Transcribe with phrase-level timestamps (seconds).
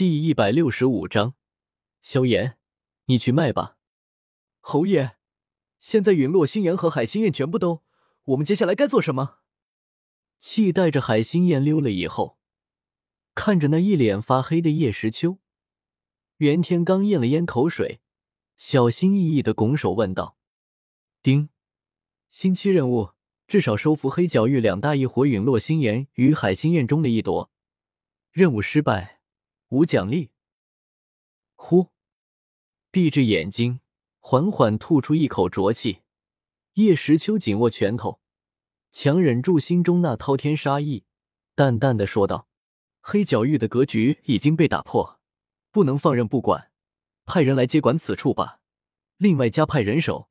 [0.00, 1.34] 第一百六十五章，
[2.00, 2.56] 萧炎，
[3.04, 3.76] 你去卖吧。
[4.60, 5.18] 侯爷，
[5.78, 7.82] 现在陨落星岩和海心焰全部都，
[8.24, 9.40] 我们接下来该做什么？
[10.38, 12.38] 气带着海心焰溜了以后，
[13.34, 15.36] 看着那一脸发黑的叶时秋，
[16.38, 18.00] 袁天罡咽了咽口水，
[18.56, 20.38] 小心翼翼的拱手问道
[21.20, 21.50] ：“丁，
[22.30, 23.10] 星期任务，
[23.46, 27.52] 至少收服黑角域两大异火陨落星岩与海心焰中的一朵。
[28.32, 29.18] 任务失败。”
[29.70, 30.30] 无奖励。
[31.54, 31.88] 呼，
[32.90, 33.80] 闭着眼睛，
[34.18, 36.02] 缓缓吐出一口浊气。
[36.74, 38.20] 叶时秋紧握拳头，
[38.90, 41.04] 强忍住心中那滔天杀意，
[41.54, 42.48] 淡淡的说道
[43.00, 45.20] ：“黑角域的格局已经被打破，
[45.70, 46.70] 不能放任不管，
[47.24, 48.60] 派人来接管此处吧。
[49.18, 50.30] 另外加派人手，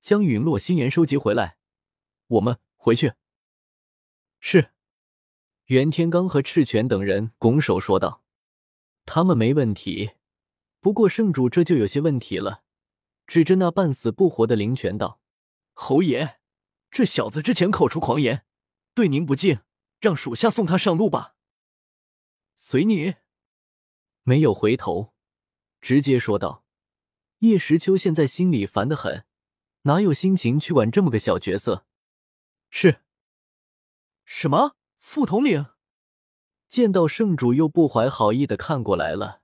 [0.00, 1.58] 将陨落星岩收集回来。
[2.28, 3.14] 我们回去。”
[4.40, 4.70] 是。
[5.66, 8.22] 袁天罡和赤泉等人拱手说道。
[9.10, 10.10] 他们没问题，
[10.80, 12.62] 不过圣主这就有些问题了，
[13.26, 15.22] 指着那半死不活的灵泉道
[15.72, 16.40] ：“侯爷，
[16.90, 18.44] 这小子之前口出狂言，
[18.92, 19.60] 对您不敬，
[19.98, 21.36] 让属下送他上路吧。”
[22.54, 23.14] 随你。
[24.24, 25.14] 没有回头，
[25.80, 26.66] 直接说道
[27.40, 29.24] ：“叶时秋现在心里烦得很，
[29.84, 31.86] 哪有心情去管这么个小角色？”
[32.68, 33.00] 是。
[34.26, 34.76] 什么？
[34.98, 35.64] 副统领？
[36.68, 39.40] 见到圣主又不怀好意的看过来了，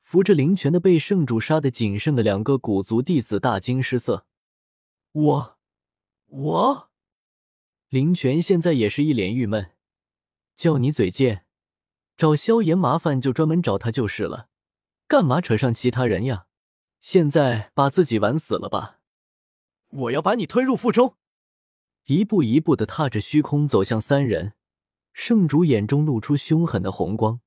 [0.00, 4.26] 扶着灵泉的被圣主杀的仅剩的两个古族弟子大惊失色。
[5.12, 5.58] 我，
[6.26, 6.90] 我，
[7.88, 9.72] 灵泉现在也是一脸郁闷，
[10.56, 11.44] 叫你嘴贱，
[12.16, 14.48] 找萧炎麻烦就专门找他就是了，
[15.06, 16.46] 干嘛扯上其他人呀？
[17.00, 18.98] 现在把自己玩死了吧！
[19.88, 21.16] 我要把你推入腹中！
[22.06, 24.52] 一步一步的踏着虚空走向三人。
[25.22, 27.42] 圣主眼中露出凶狠的红光，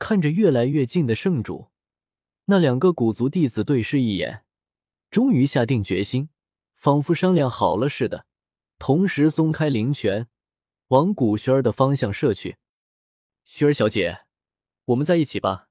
[0.00, 1.70] 看着越来越近的圣主，
[2.46, 4.44] 那两个古族弟子对视一眼，
[5.08, 6.28] 终于下定决心，
[6.74, 8.26] 仿佛商量好了似的，
[8.80, 10.26] 同时松开灵泉，
[10.88, 12.56] 往古轩儿的方向射去。
[13.44, 14.22] 轩儿小姐，
[14.86, 15.68] 我们在一起吧。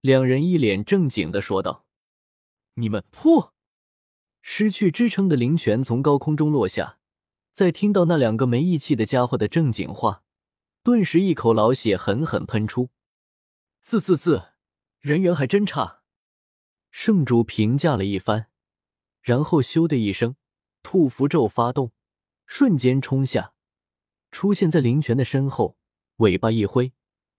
[0.00, 1.84] 两人一脸正经的说道
[2.76, 3.50] ：“你们噗！”
[4.40, 6.98] 失去支撑的灵泉从高空中落下。
[7.54, 10.24] 在听到那两个没义气的家伙的正经话，
[10.82, 12.90] 顿时一口老血狠狠喷出。
[13.80, 14.48] 自自自，
[14.98, 16.02] 人缘还真差。
[16.90, 18.48] 圣主评价了一番，
[19.22, 20.34] 然后咻的一声，
[20.82, 21.92] 吐符咒发动，
[22.44, 23.54] 瞬间冲下，
[24.32, 25.76] 出现在灵泉的身后，
[26.16, 26.92] 尾巴一挥，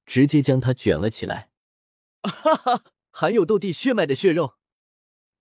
[0.05, 1.49] 直接将他卷了起来。
[2.23, 4.55] 哈哈，含有斗帝血脉的血肉。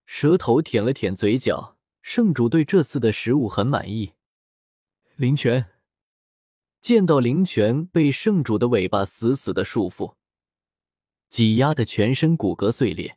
[0.05, 4.15] 舌头舔了舔嘴角，圣主对这次的食物很满意。
[5.17, 5.71] 灵泉
[6.81, 10.17] 见到灵泉被圣主的尾巴死死的束缚，
[11.29, 13.17] 挤压的全身骨骼碎裂，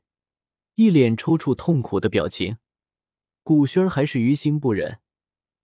[0.76, 2.60] 一脸抽搐痛苦的表情。
[3.42, 5.00] 古轩还是于心不忍，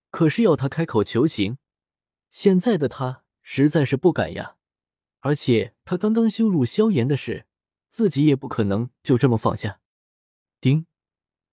[0.10, 1.60] 可是要他开口求情，
[2.32, 4.56] 现在的他实在是不敢呀。
[5.20, 7.46] 而且他刚刚羞辱萧炎的事，
[7.92, 9.82] 自己也不可能就这么放下。
[10.60, 10.88] 丁，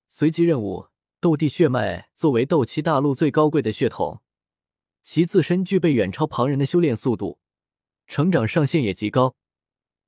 [0.08, 0.86] 随机任务：
[1.20, 4.22] 斗帝血脉作为斗气大陆最高贵的血统。
[5.02, 7.40] 其自身具备远超旁人的修炼速度，
[8.06, 9.36] 成长上限也极高。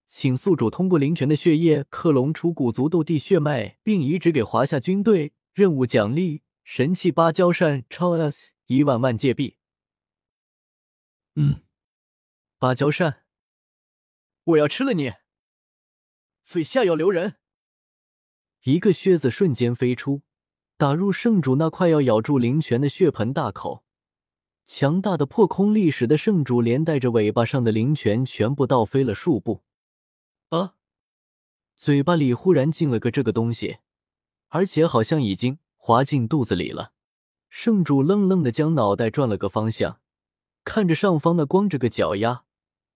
[0.06, 5.32] 请宿主通过灵泉的血液克隆出古族斗帝血脉，并移植给华夏军队。
[5.54, 9.56] 任务奖励：神器芭蕉扇超 S 一万万界币。
[11.34, 11.62] 嗯，
[12.58, 13.24] 芭蕉扇，
[14.44, 15.12] 我要吃了你！
[16.42, 17.36] 嘴下要留人！
[18.64, 20.22] 一个靴子瞬间飞出，
[20.76, 23.84] 打入圣主那快要咬住灵泉的血盆大口。
[24.74, 29.60] 强大的破空力使得圣主连带着尾巴上的灵泉全部倒飞了数步。
[30.48, 30.76] 啊！
[31.76, 33.80] 嘴巴里忽然进了个这个东西，
[34.48, 36.94] 而且好像已经滑进肚子里了。
[37.50, 40.00] 圣主愣愣的将脑袋转了个方向，
[40.64, 42.44] 看着上方那光着个脚丫，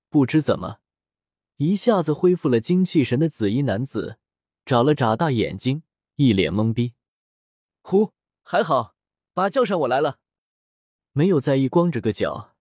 [0.09, 0.79] 不知怎么
[1.59, 4.17] 一下子恢复了精气神的紫衣男子，
[4.65, 5.83] 眨了眨大眼睛，
[6.15, 6.95] 一脸懵逼。
[7.83, 8.95] 呼，还好，
[9.35, 10.21] 把叫上我来了。
[11.17, 12.53] 没有在意光着个脚，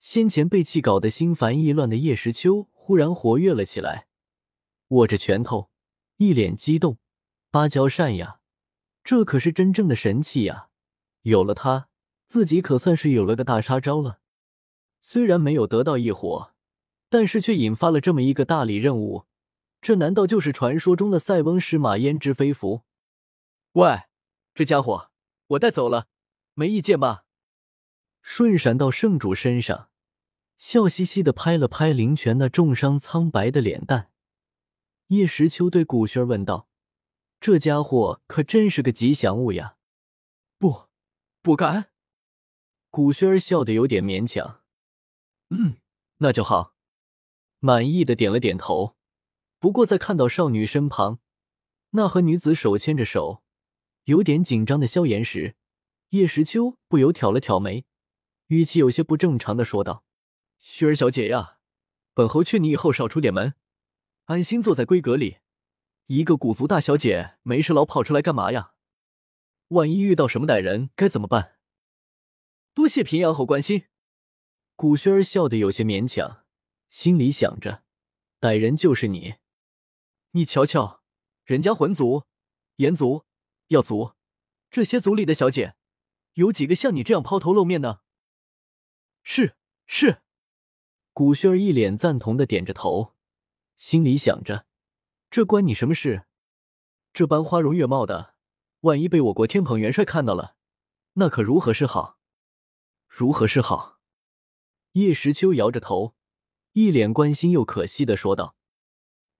[0.00, 4.06] 先前被气搞得心烦意乱的叶时秋忽然活跃了起来，
[4.88, 5.70] 握着拳头，
[6.18, 6.98] 一脸激动。
[7.50, 8.40] 芭蕉扇呀，
[9.02, 10.68] 这可是真正的神器呀！
[11.22, 11.88] 有了它，
[12.26, 14.20] 自己可算是有了个大杀招了。
[15.00, 16.52] 虽然没有得到异火，
[17.08, 19.24] 但是却引发了这么一个大礼任务，
[19.80, 22.82] 这难道就是传说中的塞翁失马焉知非福？
[23.72, 24.02] 喂，
[24.52, 25.10] 这家伙，
[25.46, 26.08] 我带走了，
[26.52, 27.22] 没意见吧？
[28.28, 29.88] 瞬闪到圣主身上，
[30.56, 34.10] 笑嘻嘻的拍了拍灵泉那重伤苍白的脸蛋，
[35.06, 36.68] 叶时秋对古轩问道
[37.40, 39.76] ：“这家伙可真是个吉祥物呀！”
[40.58, 40.88] 不，
[41.40, 41.92] 不敢。
[42.90, 44.62] 古轩笑得有点勉强。
[45.50, 45.76] 嗯，
[46.16, 46.74] 那就好。
[47.60, 48.96] 满意的点了点头。
[49.60, 51.20] 不过在看到少女身旁
[51.90, 53.44] 那和女子手牵着手、
[54.06, 55.54] 有点紧张的萧炎时，
[56.08, 57.86] 叶时秋不由挑了挑眉，
[58.48, 60.04] 语气有些不正常的说道
[60.62, 61.58] ：“薰儿小姐呀，
[62.14, 63.54] 本侯劝你以后少出点门，
[64.26, 65.38] 安心坐在闺阁里。
[66.06, 68.74] 一个古族大小姐，没事老跑出来干嘛呀？
[69.68, 71.56] 万一遇到什么歹人该怎么办？”
[72.72, 73.86] 多谢平阳侯关心。
[74.76, 76.44] 古轩儿笑得有些勉强，
[76.88, 77.82] 心里想着
[78.40, 79.36] ：“歹人就是你。”
[80.32, 81.02] 你瞧瞧，
[81.44, 82.24] 人家魂族、
[82.76, 83.24] 炎族、
[83.68, 84.12] 药族
[84.70, 85.74] 这些族里的小姐，
[86.34, 88.02] 有几个像你这样抛头露面的？
[89.28, 89.56] 是
[89.86, 90.22] 是，
[91.12, 93.12] 古轩儿一脸赞同的点着头，
[93.76, 94.66] 心里想着：
[95.30, 96.26] 这关你什么事？
[97.12, 98.36] 这般花容月貌的，
[98.82, 100.54] 万一被我国天蓬元帅看到了，
[101.14, 102.20] 那可如何是好？
[103.08, 103.98] 如何是好？
[104.92, 106.14] 叶时秋摇着头，
[106.74, 108.54] 一脸关心又可惜的说道：“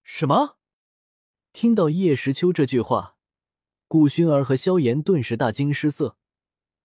[0.03, 0.59] 什么？”
[1.55, 3.17] 听到叶时秋这句话，
[3.87, 6.19] 顾薰儿和萧炎顿时大惊失色。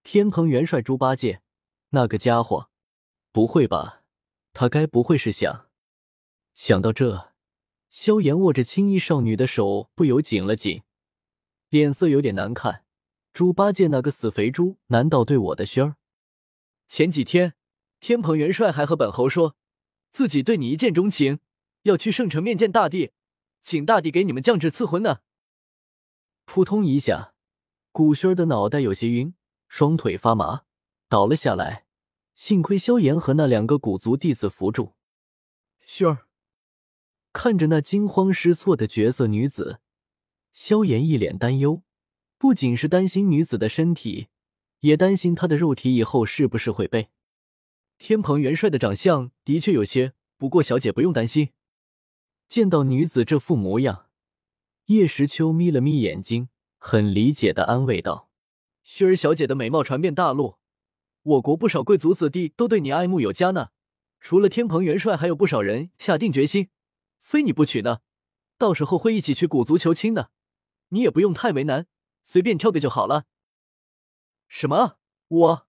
[0.04, 1.42] 天蓬元帅猪八戒，
[1.89, 2.69] 那个家伙，
[3.31, 4.04] 不会吧？
[4.54, 5.68] 他该不会是想……
[6.54, 7.31] 想到这，
[7.89, 10.83] 萧炎握着青衣少女的手不由紧了紧，
[11.69, 12.83] 脸色有点难看。
[13.31, 15.95] 猪八戒那个死肥猪，难道对我的轩儿？
[16.89, 17.54] 前几天
[18.01, 19.56] 天蓬元帅还和本侯说，
[20.12, 21.39] 自己对你一见钟情，
[21.83, 23.12] 要去圣城面见大帝。
[23.62, 25.19] 请大帝给你们降旨赐婚呢！
[26.44, 27.33] 扑通一下，
[27.94, 29.33] 古轩儿的脑袋有些晕，
[29.69, 30.63] 双腿发麻，
[31.07, 31.86] 倒了下来。
[32.42, 34.96] 幸亏萧炎和那两个古族弟子扶住。
[35.86, 36.26] 轩儿
[37.32, 39.80] 看着那惊慌失措的绝色女子，
[40.52, 41.84] 萧炎一脸担忧，
[42.40, 44.30] 不仅是担心女子的身体，
[44.80, 47.12] 也担心她的肉体以后是不是会被……
[48.00, 51.50] 天蓬元帅的长相的确有些，不过小姐不用担心。
[52.48, 54.08] 见到女子这副模样，
[54.86, 56.50] 叶时秋眯了眯眼睛，
[56.80, 58.32] 很理解的安慰道
[58.84, 60.56] ：“薰儿小姐的美貌传遍大陆，
[61.23, 63.69] 我国不少贵族子弟都对你爱慕有加呢。
[64.19, 66.69] 除了天蓬元帅，还有不少人下定决心，
[67.21, 68.00] 非你不娶呢。
[68.57, 70.31] 到时候会一起去古族求亲的，
[70.89, 71.88] 你也不用太为难，
[72.23, 73.25] 随便挑个就好了。”
[74.47, 74.97] 什么？
[75.27, 75.68] 我？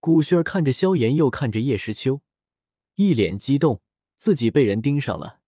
[0.00, 2.22] 古轩儿看着萧炎，又看着叶时秋，
[2.96, 3.80] 一脸激动，
[4.16, 5.40] 自己被人盯上了。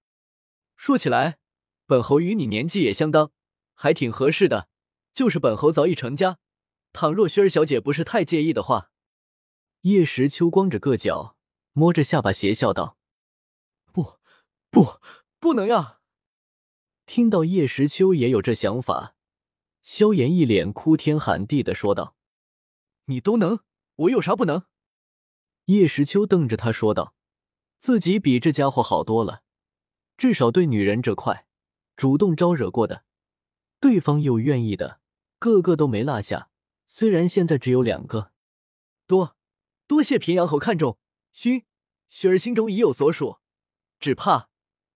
[0.76, 1.38] 说起来，
[1.86, 3.32] 本侯与你年纪也相当，
[3.74, 4.68] 还挺合适的。
[5.12, 6.38] 就是本侯早已成家，
[6.92, 8.90] 倘若薰儿小姐不是太介意的话。
[9.84, 11.36] 叶时秋光着个脚，
[11.74, 12.96] 摸着下巴邪笑道
[13.92, 14.14] ：“不，
[14.70, 14.98] 不，
[15.38, 16.00] 不能呀！”
[17.04, 19.14] 听到叶时秋也有这想法，
[19.82, 22.16] 萧炎一脸哭天喊地的说道
[23.04, 23.60] ：“你都能，
[23.96, 24.64] 我有啥不能？”
[25.66, 27.14] 叶时秋瞪着他说道
[27.78, 29.42] ：“自己比这家伙好多了。”
[30.16, 31.46] 至少对女人这块，
[31.94, 33.04] 主动招惹过的，
[33.80, 35.00] 对方又愿意的，
[35.38, 36.48] 个个都没落下。
[36.86, 38.32] 虽然现在只有两个，
[39.06, 39.36] 多
[39.86, 40.98] 多谢平阳侯看重，
[41.32, 41.64] 熏
[42.08, 43.38] 雪儿心中已有所属，
[44.00, 44.48] 只怕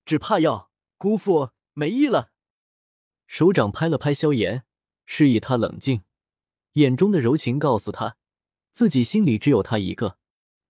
[0.05, 2.33] 只怕要辜负没意了。
[3.27, 4.65] 手掌拍了拍萧炎，
[5.05, 6.03] 示意他冷静，
[6.73, 8.17] 眼中的柔情告诉他，
[8.73, 10.19] 自己心里只有他一个。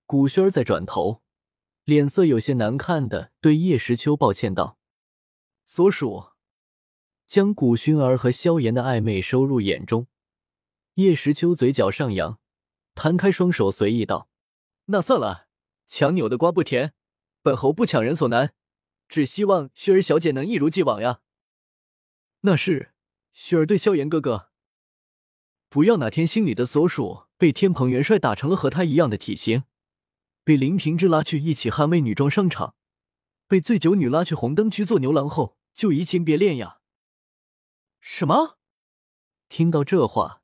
[0.06, 1.22] 古轩儿再转头。
[1.84, 4.78] 脸色有些难看的对叶时秋抱歉道
[5.64, 6.32] ：“所属。”
[7.26, 10.06] 将古薰儿和萧炎的暧昧收入眼中，
[10.94, 12.38] 叶时秋嘴角上扬，
[12.98, 14.28] 摊开双手随意道
[14.86, 15.46] ：“那算了，
[15.86, 16.94] 强扭的瓜不甜，
[17.42, 18.52] 本侯不强人所难，
[19.08, 21.20] 只希望雪儿小姐能一如既往呀。”
[22.42, 22.92] 那是，
[23.32, 24.50] 雪儿对萧炎哥哥，
[25.68, 29.62] 不要哪天心里的所属被天蓬元帅打成了和他一样的体型。
[30.42, 32.74] 被林平之拉去一起捍卫女装商场，
[33.46, 36.80] 被醉酒女拉去红灯区做牛郎后，就移情别恋呀！
[38.00, 38.58] 什么？
[39.48, 40.42] 听到这话，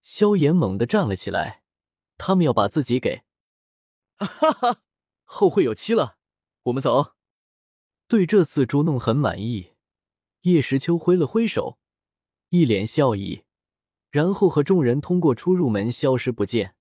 [0.00, 1.57] 萧炎猛地站了起来。
[2.18, 3.22] 他们要把自己给……
[4.18, 4.82] 哈哈，
[5.24, 6.18] 后会有期了。
[6.64, 7.14] 我们走。
[8.06, 9.74] 对这次捉弄很满意，
[10.42, 11.78] 叶时秋挥了挥手，
[12.48, 13.44] 一脸笑意，
[14.10, 16.74] 然后和众人通过出入门消失不见。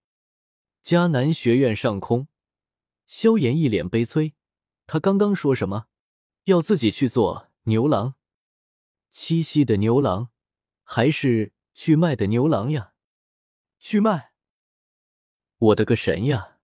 [0.83, 2.27] 迦南学院上空。
[3.05, 4.35] 萧炎一脸悲催，
[4.85, 5.87] 他刚刚说什么？
[6.45, 8.15] 要自己去做牛郎？
[9.11, 10.29] 七夕的牛郎，
[10.83, 12.93] 还是去卖的牛郎呀？
[13.79, 14.26] 去卖？
[15.59, 16.56] 我的个神呀！